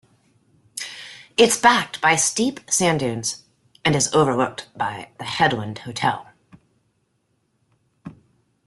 [1.37, 3.43] It is backed by steep sand dunes
[3.85, 6.25] and is overlooked by the "Headland Hotel".